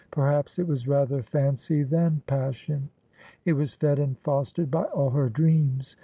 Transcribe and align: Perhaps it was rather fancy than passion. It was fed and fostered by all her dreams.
Perhaps 0.09 0.57
it 0.57 0.67
was 0.67 0.87
rather 0.87 1.21
fancy 1.21 1.83
than 1.83 2.23
passion. 2.25 2.89
It 3.45 3.53
was 3.53 3.75
fed 3.75 3.99
and 3.99 4.17
fostered 4.17 4.71
by 4.71 4.85
all 4.85 5.11
her 5.11 5.29
dreams. 5.29 5.95